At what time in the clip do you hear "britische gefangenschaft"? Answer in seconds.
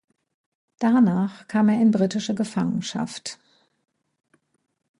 1.91-3.37